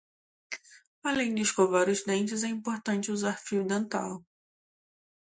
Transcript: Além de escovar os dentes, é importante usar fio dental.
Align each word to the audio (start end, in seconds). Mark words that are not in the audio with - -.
Além 1.09 1.29
de 1.35 1.41
escovar 1.47 1.87
os 1.93 2.01
dentes, 2.03 2.43
é 2.43 2.47
importante 2.57 3.11
usar 3.11 3.37
fio 3.37 3.63
dental. 3.71 4.25